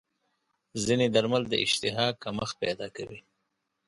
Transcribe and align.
ځینې 0.83 1.05
درمل 1.15 1.43
د 1.49 1.53
اشتها 1.65 2.05
کمښت 2.23 2.55
پیدا 2.63 2.87
کوي. 2.95 3.19